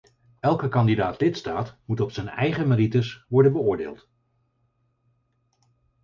Elke 0.39 0.69
kandidaat-lidstaat 0.69 1.77
moet 1.85 1.99
op 1.99 2.11
zijn 2.11 2.27
eigen 2.29 2.67
merites 2.67 3.25
worden 3.27 3.51
beoordeeld. 3.51 4.09